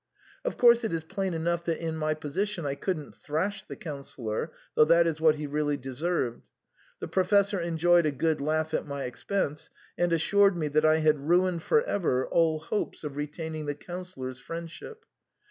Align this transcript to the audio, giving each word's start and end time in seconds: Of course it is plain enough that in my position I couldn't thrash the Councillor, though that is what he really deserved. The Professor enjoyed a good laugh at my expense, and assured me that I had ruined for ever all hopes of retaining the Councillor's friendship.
Of 0.43 0.57
course 0.57 0.83
it 0.83 0.91
is 0.93 1.03
plain 1.03 1.35
enough 1.35 1.63
that 1.65 1.77
in 1.79 1.95
my 1.95 2.15
position 2.15 2.65
I 2.65 2.73
couldn't 2.73 3.13
thrash 3.13 3.63
the 3.63 3.75
Councillor, 3.75 4.51
though 4.73 4.85
that 4.85 5.05
is 5.05 5.21
what 5.21 5.35
he 5.35 5.45
really 5.45 5.77
deserved. 5.77 6.41
The 6.99 7.07
Professor 7.07 7.59
enjoyed 7.59 8.07
a 8.07 8.11
good 8.11 8.41
laugh 8.41 8.73
at 8.73 8.87
my 8.87 9.03
expense, 9.03 9.69
and 9.99 10.11
assured 10.11 10.57
me 10.57 10.69
that 10.69 10.87
I 10.87 11.01
had 11.01 11.29
ruined 11.29 11.61
for 11.61 11.83
ever 11.83 12.25
all 12.27 12.57
hopes 12.57 13.03
of 13.03 13.15
retaining 13.15 13.67
the 13.67 13.75
Councillor's 13.75 14.39
friendship. 14.39 15.05